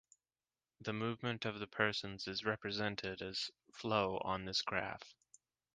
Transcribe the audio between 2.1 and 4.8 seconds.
is represented as flow on this